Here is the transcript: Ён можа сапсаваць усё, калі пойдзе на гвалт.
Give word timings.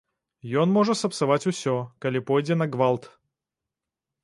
Ён 0.61 0.71
можа 0.77 0.95
сапсаваць 1.01 1.49
усё, 1.51 1.75
калі 2.07 2.23
пойдзе 2.33 2.59
на 2.65 2.69
гвалт. 2.77 3.03